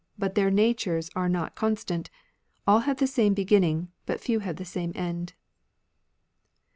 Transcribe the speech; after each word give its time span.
But 0.17 0.33
their 0.33 0.49
natures 0.49 1.11
are 1.15 1.29
not 1.29 1.53
constant; 1.53 2.09
All 2.65 2.79
have 2.79 2.97
the 2.97 3.05
same 3.05 3.35
beginning. 3.35 3.89
But 4.07 4.19
few 4.19 4.39
have 4.39 4.55
the 4.55 4.65
same 4.65 4.91
end. 4.95 5.33